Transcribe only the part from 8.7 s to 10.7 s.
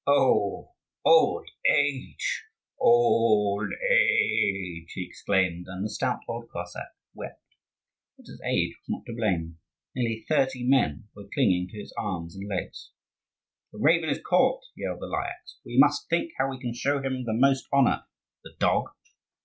was not to blame: nearly thirty